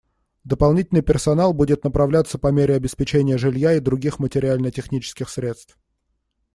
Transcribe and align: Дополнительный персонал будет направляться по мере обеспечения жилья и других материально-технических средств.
Дополнительный 0.45 1.03
персонал 1.03 1.53
будет 1.53 1.83
направляться 1.83 2.39
по 2.39 2.47
мере 2.47 2.73
обеспечения 2.73 3.37
жилья 3.37 3.73
и 3.73 3.79
других 3.79 4.17
материально-технических 4.17 5.29
средств. 5.29 5.77